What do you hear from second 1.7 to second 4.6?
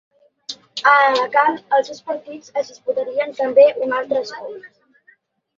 els dos partits es disputarien també un altre escó.